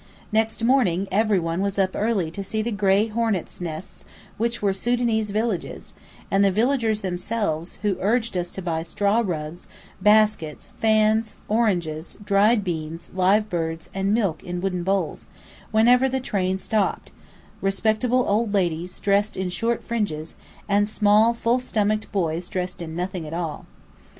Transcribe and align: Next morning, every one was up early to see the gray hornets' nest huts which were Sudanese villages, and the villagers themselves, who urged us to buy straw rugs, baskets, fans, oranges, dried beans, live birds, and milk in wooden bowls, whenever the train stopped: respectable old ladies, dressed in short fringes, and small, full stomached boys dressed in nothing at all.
Next 0.31 0.63
morning, 0.63 1.07
every 1.11 1.37
one 1.39 1.61
was 1.61 1.77
up 1.77 1.91
early 1.93 2.31
to 2.31 2.43
see 2.43 2.63
the 2.63 2.71
gray 2.71 3.05
hornets' 3.05 3.61
nest 3.61 3.97
huts 3.99 4.05
which 4.39 4.59
were 4.59 4.73
Sudanese 4.73 5.29
villages, 5.29 5.93
and 6.31 6.43
the 6.43 6.49
villagers 6.49 7.01
themselves, 7.01 7.77
who 7.83 7.97
urged 7.99 8.35
us 8.35 8.49
to 8.53 8.63
buy 8.63 8.81
straw 8.81 9.21
rugs, 9.23 9.67
baskets, 10.01 10.69
fans, 10.79 11.35
oranges, 11.47 12.17
dried 12.25 12.63
beans, 12.63 13.11
live 13.13 13.47
birds, 13.47 13.91
and 13.93 14.11
milk 14.11 14.41
in 14.41 14.59
wooden 14.59 14.81
bowls, 14.81 15.27
whenever 15.69 16.09
the 16.09 16.19
train 16.19 16.57
stopped: 16.57 17.11
respectable 17.61 18.25
old 18.27 18.55
ladies, 18.55 18.97
dressed 18.99 19.37
in 19.37 19.51
short 19.51 19.83
fringes, 19.83 20.35
and 20.67 20.89
small, 20.89 21.35
full 21.35 21.59
stomached 21.59 22.11
boys 22.11 22.49
dressed 22.49 22.81
in 22.81 22.95
nothing 22.95 23.27
at 23.27 23.35
all. 23.35 23.67